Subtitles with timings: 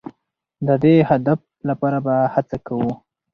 [0.67, 1.39] د دې هدف
[1.69, 2.91] لپاره به هڅه کوو.